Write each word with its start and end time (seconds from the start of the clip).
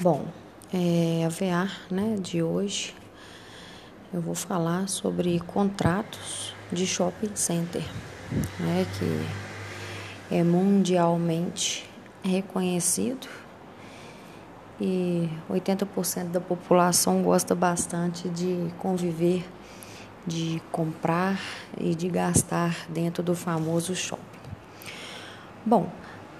Bom, 0.00 0.26
é, 0.72 1.24
a 1.24 1.28
VA 1.28 1.70
né, 1.88 2.16
de 2.20 2.42
hoje 2.42 2.92
eu 4.12 4.20
vou 4.20 4.34
falar 4.34 4.88
sobre 4.88 5.38
contratos 5.38 6.52
de 6.72 6.84
shopping 6.84 7.30
center, 7.36 7.84
né, 8.58 8.84
que 8.98 10.34
é 10.34 10.42
mundialmente 10.42 11.88
reconhecido 12.24 13.28
e 14.80 15.30
80% 15.48 16.32
da 16.32 16.40
população 16.40 17.22
gosta 17.22 17.54
bastante 17.54 18.28
de 18.28 18.72
conviver, 18.80 19.46
de 20.26 20.60
comprar 20.72 21.38
e 21.78 21.94
de 21.94 22.08
gastar 22.08 22.74
dentro 22.88 23.22
do 23.22 23.36
famoso 23.36 23.94
shopping. 23.94 24.22
Bom, 25.64 25.88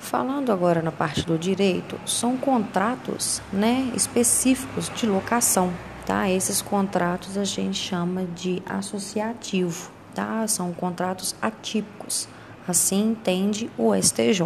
falando 0.04 0.52
agora 0.52 0.82
na 0.82 0.92
parte 0.92 1.26
do 1.26 1.38
direito, 1.38 1.98
são 2.06 2.36
contratos, 2.36 3.40
né, 3.52 3.90
específicos 3.94 4.90
de 4.94 5.06
locação, 5.06 5.72
tá? 6.06 6.30
Esses 6.30 6.62
contratos 6.62 7.36
a 7.36 7.44
gente 7.44 7.78
chama 7.78 8.24
de 8.24 8.62
associativo, 8.66 9.90
tá? 10.14 10.46
São 10.46 10.72
contratos 10.72 11.34
atípicos. 11.40 12.28
Assim 12.68 13.10
entende 13.10 13.70
o 13.76 13.94
STJ. 13.94 14.42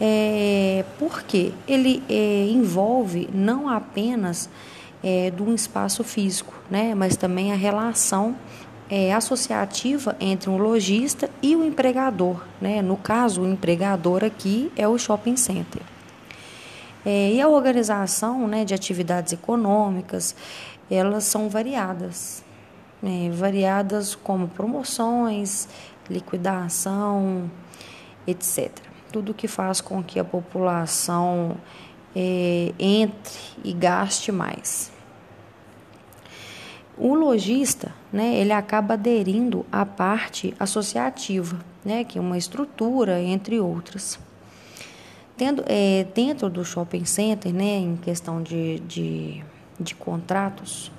É, 0.00 0.84
porque 0.98 1.52
ele 1.66 2.02
é, 2.08 2.46
envolve 2.48 3.28
não 3.34 3.68
apenas 3.68 4.48
é, 5.02 5.30
de 5.30 5.42
um 5.42 5.54
espaço 5.54 6.04
físico, 6.04 6.54
né, 6.70 6.94
mas 6.94 7.16
também 7.16 7.52
a 7.52 7.56
relação 7.56 8.36
é, 8.90 9.12
associativa 9.14 10.16
entre 10.18 10.50
um 10.50 10.56
lojista 10.56 11.30
e 11.40 11.54
o 11.54 11.64
empregador. 11.64 12.44
Né? 12.60 12.82
No 12.82 12.96
caso, 12.96 13.42
o 13.42 13.48
empregador 13.48 14.24
aqui 14.24 14.72
é 14.76 14.88
o 14.88 14.98
shopping 14.98 15.36
center. 15.36 15.82
É, 17.06 17.32
e 17.32 17.40
a 17.40 17.48
organização 17.48 18.48
né, 18.48 18.64
de 18.64 18.74
atividades 18.74 19.32
econômicas, 19.32 20.34
elas 20.90 21.24
são 21.24 21.48
variadas. 21.48 22.42
Né? 23.00 23.30
Variadas 23.32 24.16
como 24.16 24.48
promoções, 24.48 25.68
liquidação, 26.10 27.48
etc. 28.26 28.72
Tudo 29.12 29.32
que 29.32 29.46
faz 29.46 29.80
com 29.80 30.02
que 30.02 30.18
a 30.18 30.24
população 30.24 31.56
é, 32.14 32.72
entre 32.76 33.38
e 33.62 33.72
gaste 33.72 34.32
mais. 34.32 34.90
O 36.98 37.14
lojista, 37.14 37.94
né, 38.12 38.34
ele 38.36 38.52
acaba 38.52 38.94
aderindo 38.94 39.64
à 39.70 39.86
parte 39.86 40.54
associativa, 40.58 41.58
né, 41.84 42.04
que 42.04 42.18
é 42.18 42.20
uma 42.20 42.36
estrutura, 42.36 43.20
entre 43.20 43.60
outras. 43.60 44.18
Tendo, 45.36 45.64
é, 45.66 46.06
dentro 46.14 46.50
do 46.50 46.64
shopping 46.64 47.04
center, 47.04 47.52
né, 47.52 47.78
em 47.78 47.96
questão 47.96 48.42
de, 48.42 48.80
de, 48.80 49.42
de 49.78 49.94
contratos, 49.94 50.90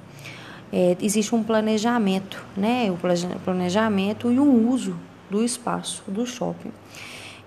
é, 0.72 0.96
existe 1.02 1.36
um 1.36 1.44
planejamento, 1.44 2.44
né, 2.56 2.90
o 2.90 2.98
planejamento 3.40 4.32
e 4.32 4.40
o 4.40 4.70
uso 4.70 4.98
do 5.30 5.44
espaço 5.44 6.04
do 6.08 6.26
shopping. 6.26 6.72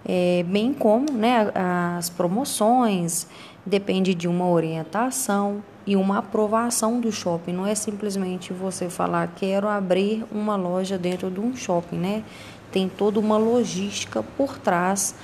É, 0.06 0.44
bem 0.46 0.74
como 0.74 1.10
né, 1.12 1.50
as 1.96 2.10
promoções, 2.10 3.26
depende 3.64 4.14
de 4.14 4.28
uma 4.28 4.48
orientação, 4.48 5.62
e 5.86 5.96
uma 5.96 6.18
aprovação 6.18 7.00
do 7.00 7.12
shopping. 7.12 7.52
Não 7.52 7.66
é 7.66 7.74
simplesmente 7.74 8.52
você 8.52 8.88
falar 8.88 9.28
quero 9.36 9.68
abrir 9.68 10.24
uma 10.32 10.56
loja 10.56 10.96
dentro 10.96 11.30
de 11.30 11.40
um 11.40 11.54
shopping, 11.54 11.96
né? 11.96 12.24
Tem 12.72 12.88
toda 12.88 13.20
uma 13.20 13.36
logística 13.36 14.22
por 14.36 14.58
trás 14.58 15.14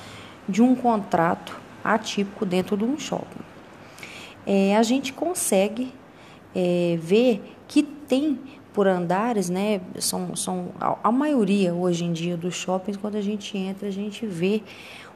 de 0.49 0.63
um 0.63 0.75
contrato 0.75 1.59
atípico 1.83 2.45
dentro 2.45 2.77
de 2.77 2.85
um 2.85 2.99
shopping. 2.99 3.41
É, 4.47 4.77
a 4.77 4.83
gente 4.83 5.13
consegue 5.13 5.93
é, 6.55 6.99
ver 7.01 7.57
que 7.67 7.83
tem 7.83 8.39
por 8.73 8.87
andares, 8.87 9.49
né? 9.51 9.81
São, 9.99 10.35
são 10.37 10.69
a, 10.79 11.13
maioria 11.13 11.75
hoje 11.75 12.05
em 12.05 12.13
dia 12.13 12.37
dos 12.37 12.55
shoppings, 12.55 12.97
quando 12.97 13.17
a 13.17 13.21
gente 13.21 13.57
entra, 13.57 13.89
a 13.89 13.91
gente 13.91 14.27
vê 14.27 14.63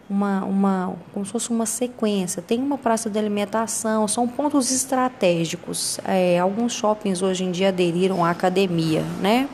uma, 0.09 0.45
uma, 0.45 0.97
como 1.13 1.25
se 1.25 1.33
fosse 1.33 1.51
uma 1.51 1.67
sequência. 1.67 2.43
Tem 2.43 2.61
uma 2.61 2.77
praça 2.77 3.09
de 3.09 3.19
alimentação, 3.19 4.07
são 4.07 4.29
pontos 4.29 4.71
estratégicos. 4.71 5.99
É, 6.05 6.39
alguns 6.39 6.73
shoppings 6.73 7.23
hoje 7.23 7.45
em 7.45 7.51
dia 7.51 7.69
aderiram 7.69 8.25
à 8.25 8.31
academia, 8.31 9.03
né? 9.21 9.49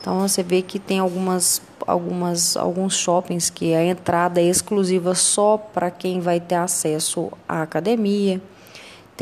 Então 0.00 0.20
você 0.20 0.42
vê 0.42 0.62
que 0.62 0.80
tem 0.80 0.98
algumas, 0.98 1.62
algumas, 1.86 2.56
alguns 2.56 2.96
shoppings 2.96 3.50
que 3.50 3.72
a 3.72 3.84
entrada 3.84 4.40
é 4.40 4.44
exclusiva 4.44 5.14
só 5.14 5.56
para 5.56 5.92
quem 5.92 6.18
vai 6.18 6.40
ter 6.40 6.56
acesso 6.56 7.30
à 7.48 7.62
academia. 7.62 8.42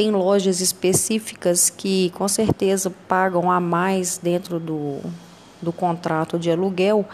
Tem 0.00 0.10
lojas 0.10 0.62
específicas 0.62 1.68
que 1.68 2.08
com 2.14 2.26
certeza 2.26 2.90
pagam 3.06 3.50
a 3.50 3.60
mais 3.60 4.16
dentro 4.16 4.58
do, 4.58 4.98
do 5.60 5.74
contrato 5.74 6.38
de 6.38 6.50
aluguel 6.50 7.04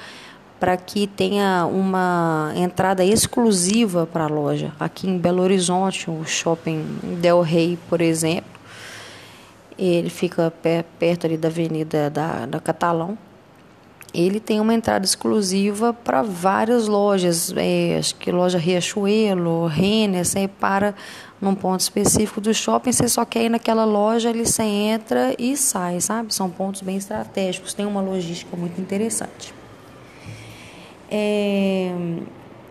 para 0.60 0.76
que 0.76 1.08
tenha 1.08 1.66
uma 1.66 2.52
entrada 2.54 3.04
exclusiva 3.04 4.06
para 4.06 4.26
a 4.26 4.28
loja. 4.28 4.72
Aqui 4.78 5.08
em 5.08 5.18
Belo 5.18 5.42
Horizonte, 5.42 6.08
o 6.08 6.24
shopping 6.24 7.00
Del 7.20 7.40
Rey, 7.40 7.76
por 7.88 8.00
exemplo, 8.00 8.52
ele 9.76 10.08
fica 10.08 10.52
perto 10.96 11.26
ali 11.26 11.36
da 11.36 11.48
Avenida 11.48 12.08
da, 12.08 12.46
da 12.46 12.60
Catalão. 12.60 13.18
Ele 14.16 14.40
tem 14.40 14.60
uma 14.60 14.72
entrada 14.72 15.04
exclusiva 15.04 15.92
para 15.92 16.22
várias 16.22 16.88
lojas, 16.88 17.52
é, 17.56 17.96
acho 17.98 18.14
que 18.14 18.32
loja 18.32 18.58
Riachuelo, 18.58 19.66
Renner, 19.66 20.24
você 20.24 20.48
para 20.48 20.94
num 21.40 21.54
ponto 21.54 21.80
específico 21.80 22.40
do 22.40 22.54
shopping, 22.54 22.92
você 22.92 23.08
só 23.08 23.24
quer 23.24 23.44
ir 23.44 23.48
naquela 23.50 23.84
loja, 23.84 24.30
ali 24.30 24.46
você 24.46 24.62
entra 24.62 25.34
e 25.38 25.54
sai, 25.56 26.00
sabe? 26.00 26.34
São 26.34 26.48
pontos 26.48 26.80
bem 26.80 26.96
estratégicos, 26.96 27.74
tem 27.74 27.84
uma 27.84 28.00
logística 28.00 28.56
muito 28.56 28.80
interessante 28.80 29.52
é, 31.10 31.94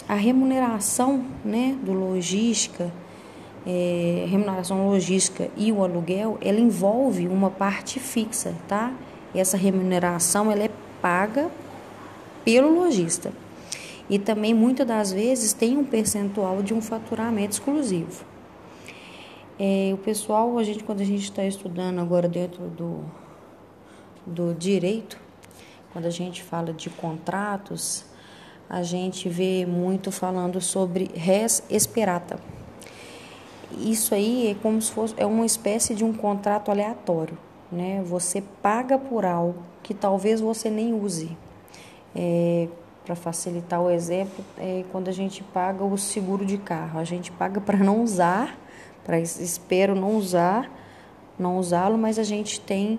a 0.07 0.16
remuneração 0.16 1.25
né, 1.44 1.77
do 1.81 1.94
logística, 1.94 2.91
é, 3.66 4.25
remuneração 4.29 4.88
logística 4.88 5.50
e 5.57 5.72
o 5.72 5.83
aluguel, 5.83 6.38
ela 6.41 6.59
envolve 6.59 7.27
uma 7.27 7.50
parte 7.50 8.00
fixa, 8.00 8.53
tá? 8.67 8.94
Essa 9.33 9.57
remuneração 9.57 10.51
ela 10.51 10.63
é 10.63 10.69
paga 11.05 11.51
pelo 12.43 12.79
lojista. 12.79 13.31
E 14.09 14.17
também 14.17 14.55
muitas 14.55 14.88
das 14.88 15.13
vezes 15.13 15.53
tem 15.53 15.77
um 15.77 15.83
percentual 15.83 16.63
de 16.63 16.73
um 16.73 16.81
faturamento 16.81 17.51
exclusivo. 17.51 18.25
É, 19.59 19.91
o 19.94 19.97
pessoal, 19.97 20.57
a 20.57 20.63
gente, 20.63 20.83
quando 20.83 21.01
a 21.01 21.05
gente 21.05 21.25
está 21.25 21.45
estudando 21.45 21.99
agora 21.99 22.27
dentro 22.27 22.63
do, 22.69 23.05
do 24.25 24.55
direito, 24.55 25.19
quando 25.94 26.05
a 26.05 26.09
gente 26.09 26.41
fala 26.41 26.73
de 26.73 26.89
contratos, 26.89 28.03
a 28.67 28.81
gente 28.81 29.29
vê 29.29 29.63
muito 29.63 30.11
falando 30.11 30.59
sobre 30.59 31.11
res 31.13 31.63
esperata. 31.69 32.39
Isso 33.77 34.15
aí 34.15 34.49
é 34.49 34.55
como 34.55 34.81
se 34.81 34.91
fosse 34.91 35.13
é 35.17 35.25
uma 35.25 35.45
espécie 35.45 35.94
de 35.94 36.03
um 36.03 36.11
contrato 36.11 36.71
aleatório, 36.71 37.38
né? 37.71 38.01
Você 38.03 38.41
paga 38.41 38.97
por 38.97 39.23
algo 39.23 39.75
que 39.85 39.94
talvez 39.94 40.41
você 40.41 40.68
nem 40.68 40.96
use. 40.96 41.38
É, 42.16 42.68
para 43.06 43.16
facilitar 43.16 43.79
o 43.79 43.91
exemplo, 43.91 44.44
é 44.57 44.84
quando 44.91 45.09
a 45.09 45.12
gente 45.12 45.44
paga 45.44 45.84
o 45.84 45.96
seguro 45.96 46.44
de 46.44 46.57
carro, 46.57 47.00
a 47.00 47.03
gente 47.03 47.31
paga 47.31 47.62
para 47.62 47.78
não 47.78 48.01
usar, 48.01 48.57
para 49.06 49.19
espero 49.19 49.94
não 49.94 50.18
usar, 50.18 50.72
não 51.38 51.59
usá-lo, 51.59 52.00
mas 52.00 52.18
a 52.18 52.24
gente 52.24 52.59
tem 52.59 52.97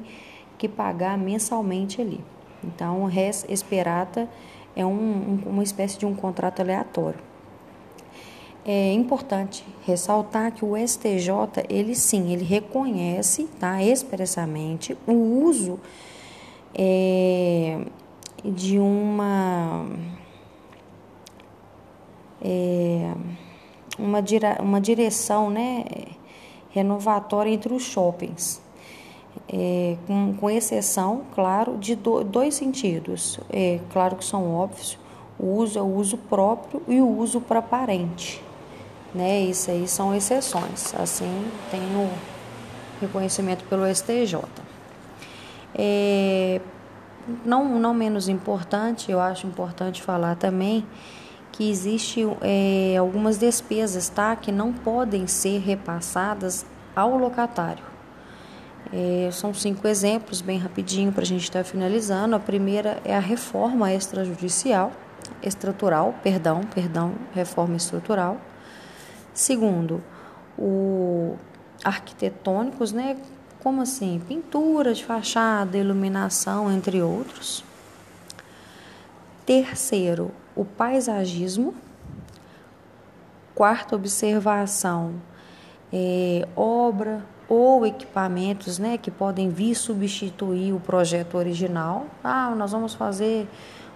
que 0.57 0.69
pagar 0.69 1.19
mensalmente 1.19 2.01
ali. 2.01 2.21
Então, 2.63 3.05
res 3.07 3.45
esperata 3.49 4.29
é 4.77 4.87
um, 4.87 5.41
uma 5.45 5.65
espécie 5.65 5.99
de 5.99 6.07
um 6.07 6.15
contrato 6.15 6.61
aleatório. 6.61 7.19
É 8.65 8.93
importante 8.93 9.65
ressaltar 9.85 10.53
que 10.53 10.65
o 10.65 10.77
STJ, 10.77 11.65
ele 11.69 11.97
sim, 11.97 12.33
ele 12.33 12.45
reconhece 12.45 13.49
tá, 13.59 13.83
expressamente 13.83 14.97
o 15.05 15.13
uso 15.13 15.81
é, 16.77 17.81
de 18.45 18.79
uma, 18.79 19.87
é, 22.43 23.13
uma, 23.99 24.21
dire, 24.21 24.47
uma 24.61 24.81
direção 24.81 25.51
né, 25.51 25.85
renovatória 26.71 27.51
entre 27.51 27.73
os 27.73 27.83
shoppings 27.83 28.61
é, 29.49 29.97
com, 30.07 30.35
com, 30.35 30.51
exceção, 30.51 31.23
claro, 31.35 31.77
de 31.77 31.95
do, 31.95 32.25
dois 32.25 32.55
sentidos. 32.55 33.39
É 33.51 33.81
claro 33.93 34.17
que 34.17 34.25
são 34.25 34.55
óbvios, 34.55 34.99
o 35.39 35.47
uso 35.47 35.79
é 35.79 35.83
o 35.83 35.95
uso 35.95 36.17
próprio 36.17 36.83
e 36.89 37.01
o 37.01 37.09
uso 37.09 37.41
para 37.41 37.61
parente. 37.61 38.43
Né? 39.15 39.41
Isso 39.41 39.71
aí 39.71 39.87
são 39.87 40.15
exceções. 40.15 40.95
Assim, 40.95 41.47
tem 41.71 41.81
o 41.81 42.11
reconhecimento 43.01 43.65
pelo 43.65 43.87
STJ. 43.95 44.66
É, 45.75 46.61
não, 47.45 47.79
não 47.79 47.93
menos 47.93 48.29
importante, 48.29 49.11
eu 49.11 49.21
acho 49.21 49.47
importante 49.47 50.03
falar 50.03 50.37
também 50.37 50.87
que 51.53 51.71
existe 51.71 52.21
é, 52.43 52.97
algumas 52.99 53.39
despesas, 53.39 54.09
tá? 54.09 54.37
Que 54.37 54.53
não 54.53 54.73
podem 54.73 55.27
ser 55.27 55.59
repassadas 55.59 56.67
ao 56.95 57.17
locatário. 57.17 57.83
É, 58.93 59.31
são 59.33 59.53
cinco 59.53 59.89
exemplos, 59.89 60.41
bem 60.41 60.59
rapidinho, 60.59 61.13
para 61.13 61.23
a 61.23 61.27
gente 61.27 61.45
estar 61.45 61.61
tá 61.61 61.65
finalizando. 61.65 62.37
A 62.37 62.39
primeira 62.41 63.01
é 63.05 63.17
a 63.17 63.21
reforma 63.21 63.93
extrajudicial, 63.93 64.93
estrutural, 65.43 66.15
perdão, 66.23 66.61
perdão, 66.75 67.15
reforma 67.35 67.77
estrutural. 67.77 68.39
Segundo, 69.33 70.03
o 70.59 71.37
arquitetônicos, 71.83 72.93
né? 72.93 73.17
Como 73.63 73.83
assim? 73.83 74.21
Pintura 74.27 74.95
de 74.95 75.05
fachada, 75.05 75.77
iluminação, 75.77 76.71
entre 76.71 77.03
outros. 77.03 77.65
Terceiro, 79.45 80.31
o 80.55 80.65
paisagismo. 80.65 81.75
Quarta 83.55 83.97
observação, 83.97 85.15
é, 85.91 86.47
obra 86.55 87.25
ou 87.49 87.87
equipamentos 87.87 88.79
né, 88.79 88.99
que 88.99 89.11
podem 89.11 89.49
vir 89.49 89.75
substituir 89.75 90.73
o 90.73 90.81
projeto 90.81 91.37
original. 91.39 92.07
Ah, 92.23 92.55
nós 92.55 92.73
vamos 92.73 92.93
fazer 92.93 93.49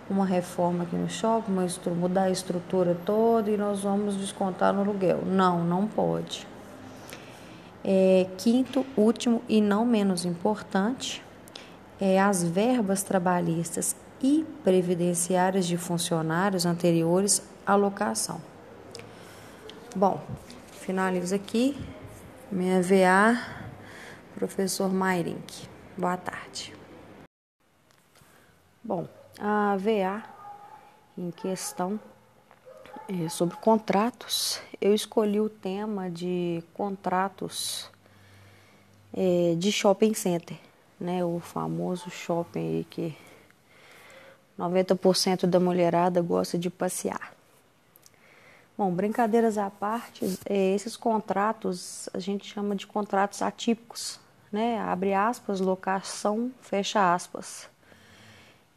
uma 0.09 0.25
reforma 0.25 0.85
aqui 0.85 0.97
no 0.97 1.09
shopping, 1.09 1.53
mudar 1.91 2.25
a 2.25 2.31
estrutura 2.31 2.97
toda 3.05 3.51
e 3.51 3.57
nós 3.57 3.83
vamos 3.83 4.17
descontar 4.17 4.73
no 4.73 4.81
aluguel. 4.81 5.23
Não, 5.27 5.62
não 5.62 5.87
pode. 5.87 6.47
É, 7.85 8.27
quinto, 8.37 8.85
último 8.97 9.43
e 9.49 9.61
não 9.61 9.87
menos 9.87 10.25
importante, 10.25 11.23
é 12.00 12.21
as 12.21 12.43
verbas 12.43 13.03
trabalhistas 13.03 13.97
e 14.23 14.44
previdenciárias 14.62 15.67
de 15.67 15.77
funcionários 15.77 16.67
anteriores 16.67 17.43
à 17.67 17.75
locação. 17.75 18.41
Bom, 19.97 20.21
finalizo 20.73 21.35
aqui 21.35 21.77
minha 22.50 22.82
VA, 22.82 23.41
professor 24.35 24.93
Mairink. 24.93 25.69
Boa 25.97 26.17
tarde. 26.17 26.75
Bom, 28.83 29.06
a 29.38 29.76
VA 29.76 30.23
em 31.17 31.31
questão 31.31 32.00
sobre 33.29 33.57
contratos. 33.57 34.61
Eu 34.81 34.95
escolhi 34.95 35.41
o 35.41 35.49
tema 35.49 36.11
de 36.11 36.62
contratos 36.75 37.91
é, 39.12 39.55
de 39.57 39.73
shopping 39.73 40.15
center, 40.15 40.57
né? 40.99 41.25
O 41.25 41.41
famoso 41.41 42.11
shopping 42.11 42.85
que 42.89 43.17
90% 44.59 45.47
da 45.47 45.59
mulherada 45.59 46.21
gosta 46.21 46.59
de 46.59 46.71
passear. 46.71 47.33
Bom, 48.77 48.91
brincadeiras 48.91 49.59
à 49.59 49.69
parte, 49.69 50.39
é, 50.47 50.75
esses 50.75 50.97
contratos 50.97 52.09
a 52.15 52.19
gente 52.19 52.47
chama 52.47 52.75
de 52.75 52.87
contratos 52.87 53.43
atípicos, 53.43 54.19
né? 54.51 54.79
Abre 54.79 55.12
aspas, 55.12 55.61
locação, 55.61 56.51
fecha 56.61 57.12
aspas. 57.15 57.69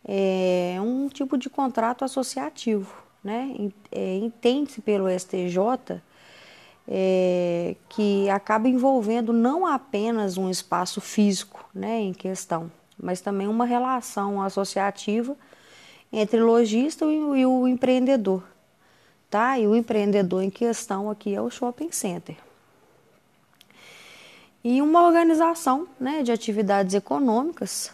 É 0.05 0.77
um 0.81 1.07
tipo 1.07 1.37
de 1.37 1.49
contrato 1.49 2.03
associativo, 2.03 2.93
né? 3.23 3.53
É, 3.91 4.17
Entende-se 4.17 4.81
pelo 4.81 5.07
STJ 5.09 6.01
é, 6.87 7.75
que 7.89 8.29
acaba 8.29 8.67
envolvendo 8.67 9.31
não 9.31 9.65
apenas 9.65 10.37
um 10.37 10.49
espaço 10.49 10.99
físico, 10.99 11.65
né, 11.73 11.99
em 12.01 12.13
questão, 12.13 12.71
mas 13.01 13.21
também 13.21 13.47
uma 13.47 13.65
relação 13.65 14.41
associativa 14.41 15.35
entre 16.11 16.39
lojista 16.41 17.05
e 17.05 17.45
o 17.45 17.67
empreendedor. 17.67 18.43
Tá? 19.29 19.57
E 19.57 19.65
o 19.65 19.75
empreendedor 19.75 20.43
em 20.43 20.49
questão 20.49 21.09
aqui 21.09 21.33
é 21.33 21.41
o 21.41 21.49
shopping 21.49 21.91
center. 21.91 22.35
E 24.63 24.81
uma 24.81 25.03
organização 25.03 25.87
né, 25.99 26.21
de 26.21 26.31
atividades 26.31 26.93
econômicas 26.93 27.91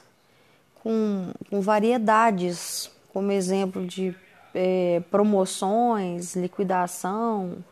com, 0.76 1.32
com 1.50 1.62
variedades, 1.62 2.92
como 3.14 3.32
exemplo 3.32 3.88
de 3.88 4.14
é, 4.54 5.02
promoções, 5.12 6.36
liquidação, 6.36 7.64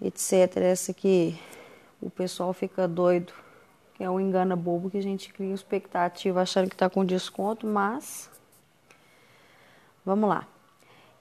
etc. 0.00 0.56
Essa 0.56 0.92
aqui 0.92 1.38
o 2.00 2.10
pessoal 2.10 2.52
fica 2.52 2.86
doido, 2.86 3.32
que 3.94 4.04
é 4.04 4.10
um 4.10 4.20
engana 4.20 4.54
bobo 4.54 4.90
que 4.90 4.98
a 4.98 5.02
gente 5.02 5.32
cria 5.32 5.54
expectativa 5.54 6.42
achando 6.42 6.68
que 6.68 6.74
está 6.74 6.90
com 6.90 7.04
desconto, 7.04 7.66
mas 7.66 8.30
Vamos 10.06 10.28
lá. 10.28 10.46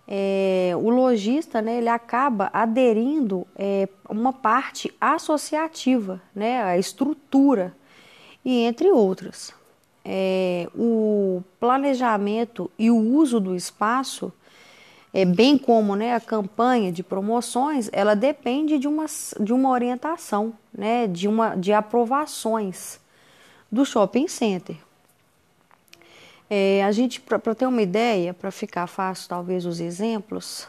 É, 0.07 0.74
o 0.75 0.92
lojista, 0.92 1.60
né, 1.60 1.80
ele 1.80 1.89
acaba 1.89 2.51
aderindo 2.54 3.48
é, 3.56 3.89
uma 4.07 4.31
parte 4.31 4.94
associativa, 5.01 6.21
né, 6.36 6.62
a 6.62 6.78
estrutura 6.78 7.75
e 8.45 8.60
entre 8.60 8.92
outras. 8.92 9.51
É, 10.06 10.69
o 10.75 11.42
planejamento 11.60 12.69
e 12.78 12.92
o 12.92 12.98
uso 12.98 13.40
do 13.40 13.56
espaço, 13.56 14.31
é, 15.12 15.25
bem 15.25 15.57
como 15.57 15.96
né, 15.96 16.13
a 16.13 16.19
campanha 16.19 16.92
de 16.92 17.02
promoções, 17.02 17.90
ela 17.92 18.16
depende 18.16 18.78
de 18.78 18.88
uma, 18.88 19.06
de 19.40 19.52
uma 19.52 19.69
orientação, 19.69 20.54
né, 20.72 21.07
de, 21.07 21.28
uma, 21.28 21.56
de 21.56 21.74
aprovações 21.74 23.00
do 23.72 23.84
shopping 23.84 24.28
center. 24.28 24.78
É, 26.50 26.84
a 26.84 26.92
gente, 26.92 27.19
para 27.19 27.56
ter 27.56 27.66
uma 27.66 27.81
ideia, 27.81 28.34
para 28.34 28.52
ficar 28.52 28.86
fácil 28.86 29.28
talvez 29.28 29.66
os 29.66 29.80
exemplos, 29.80 30.68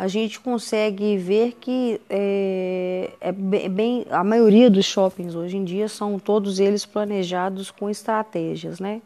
a 0.00 0.08
gente 0.08 0.40
consegue 0.40 1.18
ver 1.18 1.58
que 1.60 2.00
é, 2.08 3.10
é 3.20 3.30
bem, 3.30 4.06
a 4.10 4.24
maioria 4.24 4.70
dos 4.70 4.86
shoppings 4.86 5.34
hoje 5.34 5.58
em 5.58 5.62
dia 5.62 5.90
são 5.90 6.18
todos 6.18 6.58
eles 6.58 6.86
planejados 6.86 7.70
com 7.70 7.90
estratégias, 7.90 8.80
né? 8.80 9.02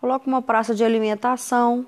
Coloca 0.00 0.26
uma 0.26 0.42
praça 0.42 0.74
de 0.74 0.82
alimentação, 0.82 1.86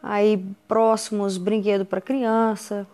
aí 0.00 0.40
próximos 0.68 1.36
brinquedos 1.36 1.88
para 1.88 2.00
criança, 2.00 2.86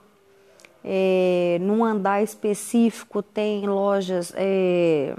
é, 0.83 1.59
num 1.61 1.85
andar 1.85 2.23
específico 2.23 3.23
tem 3.23 3.67
lojas 3.67 4.33
é, 4.35 5.15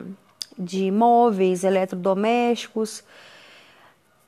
de 0.58 0.90
móveis 0.90 1.64
eletrodomésticos, 1.64 3.04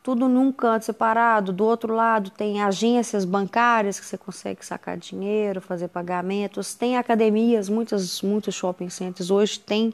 tudo 0.05 0.29
num 0.29 0.51
canto 0.51 0.85
separado. 0.85 1.51
Do 1.51 1.65
outro 1.65 1.91
lado 1.91 2.29
tem 2.29 2.61
agências 2.61 3.25
bancárias 3.25 3.99
que 3.99 4.05
você 4.05 4.15
consegue 4.15 4.63
sacar 4.63 4.97
dinheiro, 4.97 5.59
fazer 5.59 5.87
pagamentos. 5.87 6.75
Tem 6.75 6.95
academias, 6.95 7.67
muitas, 7.67 8.21
muitos 8.21 8.53
shopping 8.53 8.87
centers 8.87 9.31
hoje 9.31 9.59
tem 9.59 9.91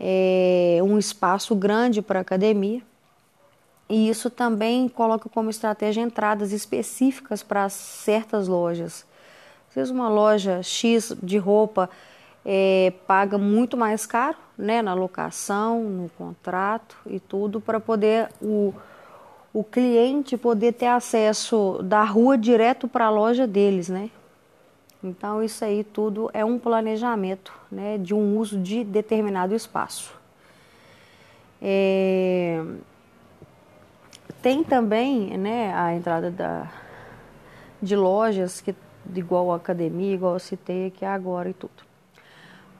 é, 0.00 0.78
um 0.82 0.98
espaço 0.98 1.54
grande 1.54 2.00
para 2.00 2.20
academia. 2.20 2.80
E 3.90 4.08
isso 4.08 4.30
também 4.30 4.88
coloca 4.88 5.28
como 5.28 5.50
estratégia 5.50 6.00
entradas 6.00 6.50
específicas 6.50 7.42
para 7.42 7.68
certas 7.68 8.48
lojas. 8.48 9.04
Às 9.68 9.74
vezes 9.74 9.90
uma 9.90 10.08
loja 10.08 10.62
X 10.62 11.14
de 11.22 11.36
roupa 11.36 11.90
é, 12.42 12.94
paga 13.06 13.36
muito 13.36 13.76
mais 13.76 14.06
caro 14.06 14.38
né, 14.56 14.80
na 14.80 14.94
locação, 14.94 15.84
no 15.84 16.08
contrato 16.08 16.96
e 17.04 17.20
tudo, 17.20 17.60
para 17.60 17.78
poder 17.78 18.30
o 18.40 18.72
o 19.52 19.64
cliente 19.64 20.36
poder 20.36 20.72
ter 20.72 20.86
acesso 20.86 21.80
da 21.82 22.04
rua 22.04 22.38
direto 22.38 22.86
para 22.86 23.06
a 23.06 23.10
loja 23.10 23.46
deles, 23.46 23.88
né? 23.88 24.10
Então 25.02 25.42
isso 25.42 25.64
aí 25.64 25.82
tudo 25.82 26.30
é 26.32 26.44
um 26.44 26.58
planejamento, 26.58 27.52
né, 27.70 27.96
de 27.98 28.14
um 28.14 28.36
uso 28.38 28.58
de 28.58 28.84
determinado 28.84 29.54
espaço. 29.54 30.12
É... 31.60 32.62
Tem 34.42 34.62
também, 34.62 35.36
né, 35.36 35.74
a 35.74 35.94
entrada 35.94 36.30
da, 36.30 36.70
de 37.82 37.96
lojas 37.96 38.60
que 38.60 38.74
igual 39.14 39.50
a 39.52 39.56
academia, 39.56 40.14
igual 40.14 40.34
eu 40.34 40.38
citei 40.38 40.86
aqui 40.86 41.04
agora 41.04 41.48
e 41.48 41.54
tudo. 41.54 41.72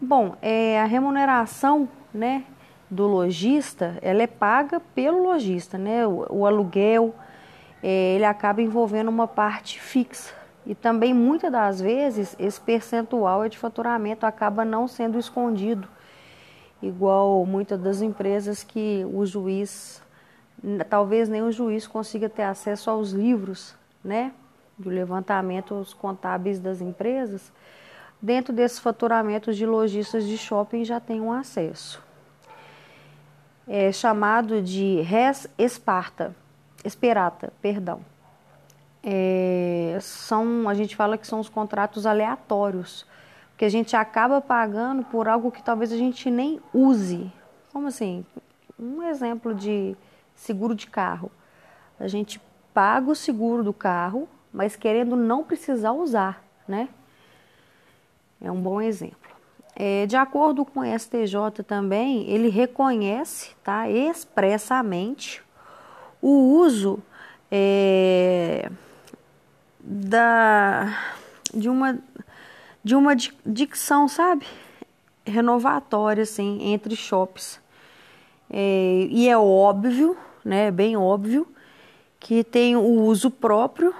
Bom, 0.00 0.36
é, 0.40 0.80
a 0.80 0.84
remuneração, 0.84 1.88
né, 2.12 2.44
do 2.90 3.06
lojista, 3.06 3.96
ela 4.02 4.22
é 4.22 4.26
paga 4.26 4.80
pelo 4.80 5.22
lojista, 5.22 5.78
né? 5.78 6.06
O, 6.06 6.26
o 6.30 6.46
aluguel, 6.46 7.14
é, 7.82 8.14
ele 8.16 8.24
acaba 8.24 8.60
envolvendo 8.60 9.08
uma 9.08 9.28
parte 9.28 9.80
fixa. 9.80 10.34
E 10.66 10.74
também, 10.74 11.14
muitas 11.14 11.52
das 11.52 11.80
vezes, 11.80 12.34
esse 12.38 12.60
percentual 12.60 13.48
de 13.48 13.56
faturamento 13.56 14.26
acaba 14.26 14.64
não 14.64 14.88
sendo 14.88 15.18
escondido, 15.18 15.88
igual 16.82 17.46
muitas 17.46 17.80
das 17.80 18.02
empresas 18.02 18.64
que 18.64 19.06
o 19.12 19.24
juiz, 19.24 20.02
talvez 20.88 21.28
nem 21.28 21.42
o 21.42 21.52
juiz 21.52 21.86
consiga 21.86 22.28
ter 22.28 22.42
acesso 22.42 22.90
aos 22.90 23.12
livros, 23.12 23.74
né? 24.02 24.32
Do 24.76 24.90
levantamento 24.90 25.74
os 25.74 25.94
contábeis 25.94 26.58
das 26.58 26.80
empresas. 26.80 27.52
Dentro 28.20 28.52
desses 28.52 28.78
faturamentos 28.78 29.56
de 29.56 29.64
lojistas 29.64 30.26
de 30.26 30.36
shopping 30.36 30.84
já 30.84 30.98
tem 30.98 31.20
um 31.20 31.32
acesso 31.32 32.09
é 33.72 33.92
chamado 33.92 34.60
de 34.60 35.00
res 35.02 35.46
esparta, 35.56 36.34
esperata, 36.84 37.52
perdão. 37.62 38.00
é, 39.04 39.96
são, 40.00 40.68
a 40.68 40.74
gente 40.74 40.96
fala 40.96 41.16
que 41.16 41.24
são 41.24 41.38
os 41.38 41.48
contratos 41.48 42.04
aleatórios, 42.04 43.06
porque 43.50 43.64
a 43.64 43.68
gente 43.68 43.94
acaba 43.94 44.40
pagando 44.40 45.04
por 45.04 45.28
algo 45.28 45.52
que 45.52 45.62
talvez 45.62 45.92
a 45.92 45.96
gente 45.96 46.30
nem 46.30 46.60
use. 46.74 47.32
Como 47.72 47.86
assim? 47.86 48.26
Um 48.76 49.04
exemplo 49.04 49.54
de 49.54 49.96
seguro 50.34 50.74
de 50.74 50.88
carro. 50.88 51.30
A 51.98 52.08
gente 52.08 52.40
paga 52.74 53.08
o 53.08 53.14
seguro 53.14 53.62
do 53.62 53.72
carro, 53.72 54.28
mas 54.52 54.74
querendo 54.74 55.14
não 55.14 55.44
precisar 55.44 55.92
usar, 55.92 56.42
né? 56.66 56.88
É 58.40 58.50
um 58.50 58.60
bom 58.60 58.80
exemplo. 58.80 59.19
É, 59.74 60.06
de 60.06 60.16
acordo 60.16 60.64
com 60.64 60.80
o 60.80 60.98
STJ 60.98 61.62
também, 61.66 62.28
ele 62.28 62.48
reconhece 62.48 63.52
tá, 63.62 63.88
expressamente 63.88 65.42
o 66.20 66.58
uso 66.58 67.02
é, 67.50 68.70
da, 69.80 70.96
de, 71.54 71.68
uma, 71.68 71.98
de 72.84 72.94
uma 72.94 73.14
dicção, 73.46 74.06
sabe? 74.06 74.46
Renovatória, 75.24 76.22
assim, 76.22 76.72
entre 76.72 76.94
shops. 76.96 77.60
É, 78.50 79.06
e 79.10 79.28
é 79.28 79.38
óbvio, 79.38 80.16
né? 80.44 80.70
Bem 80.70 80.96
óbvio, 80.96 81.46
que 82.18 82.44
tem 82.44 82.76
o 82.76 83.02
uso 83.02 83.30
próprio 83.30 83.94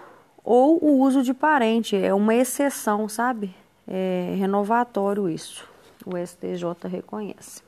ou 0.45 0.83
o 0.83 1.01
uso 1.01 1.23
de 1.23 1.33
parente. 1.33 1.97
É 1.97 2.13
uma 2.13 2.35
exceção, 2.35 3.09
sabe? 3.09 3.55
É 3.93 4.37
renovatório 4.39 5.29
isso. 5.29 5.69
O 6.07 6.17
STJ 6.17 6.89
reconhece. 6.89 7.61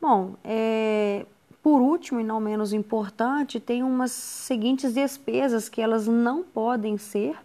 Bom, 0.00 0.34
é, 0.42 1.26
por 1.62 1.82
último 1.82 2.18
e 2.18 2.24
não 2.24 2.40
menos 2.40 2.72
importante, 2.72 3.60
tem 3.60 3.82
umas 3.82 4.10
seguintes 4.10 4.94
despesas 4.94 5.68
que 5.68 5.82
elas 5.82 6.08
não 6.08 6.42
podem 6.42 6.96
ser 6.96 7.36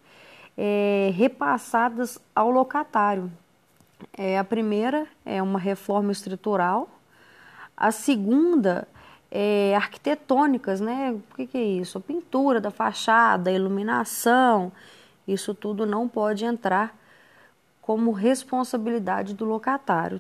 é, 0.58 1.12
repassadas 1.14 2.18
ao 2.34 2.50
locatário. 2.50 3.30
É, 4.18 4.40
a 4.40 4.44
primeira 4.44 5.06
é 5.26 5.42
uma 5.44 5.60
reforma 5.60 6.12
estrutural, 6.12 6.90
a 7.76 7.92
segunda 7.92 8.88
é 9.30 9.76
arquitetônicas, 9.76 10.80
né? 10.80 11.12
O 11.12 11.36
que, 11.36 11.46
que 11.46 11.58
é 11.58 11.64
isso? 11.64 11.98
A 11.98 12.02
pintura 12.02 12.60
da 12.60 12.72
fachada, 12.72 13.50
a 13.50 13.54
iluminação, 13.54 14.72
isso 15.28 15.54
tudo 15.54 15.86
não 15.86 16.08
pode 16.08 16.46
entrar 16.46 16.98
como 17.88 18.12
responsabilidade 18.12 19.34
do 19.34 19.46
locatário. 19.46 20.20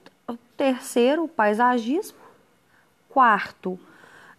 Terceiro, 0.56 1.28
paisagismo. 1.28 2.18
Quarto, 3.10 3.78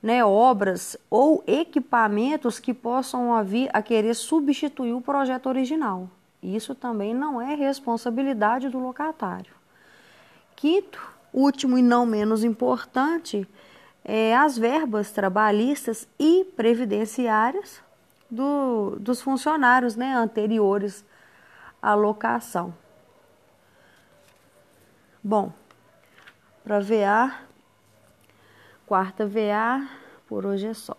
né, 0.02 0.24
obras 0.24 0.96
ou 1.10 1.44
equipamentos 1.46 2.58
que 2.58 2.72
possam 2.72 3.44
vir 3.44 3.68
a 3.74 3.82
querer 3.82 4.14
substituir 4.14 4.94
o 4.94 5.02
projeto 5.02 5.46
original. 5.46 6.08
Isso 6.42 6.74
também 6.74 7.12
não 7.12 7.38
é 7.38 7.54
responsabilidade 7.54 8.70
do 8.70 8.78
locatário. 8.78 9.52
Quinto, 10.56 10.98
último 11.30 11.76
e 11.76 11.82
não 11.82 12.06
menos 12.06 12.42
importante, 12.42 13.46
é 14.02 14.34
as 14.34 14.56
verbas 14.56 15.10
trabalhistas 15.10 16.08
e 16.18 16.46
previdenciárias 16.56 17.82
do, 18.30 18.96
dos 18.98 19.20
funcionários 19.20 19.96
né, 19.96 20.14
anteriores 20.14 21.04
à 21.82 21.92
locação. 21.92 22.72
Bom, 25.28 25.52
para 26.64 26.80
VA, 26.80 27.38
quarta 28.86 29.26
VA, 29.26 29.86
por 30.26 30.46
hoje 30.46 30.68
é 30.68 30.72
só. 30.72 30.96